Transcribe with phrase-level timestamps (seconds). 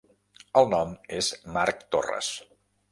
[0.61, 2.35] El nom es Marc Torres.